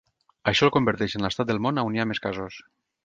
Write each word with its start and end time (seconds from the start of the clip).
Això 0.51 0.65
el 0.67 0.71
converteix 0.77 1.15
en 1.19 1.27
l'estat 1.27 1.51
del 1.51 1.61
món 1.67 1.81
a 1.83 1.85
on 1.91 1.99
hi 1.99 2.03
ha 2.05 2.07
més 2.13 2.23
casos. 2.25 2.59